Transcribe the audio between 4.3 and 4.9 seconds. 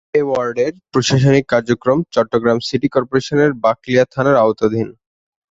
আওতাধীন।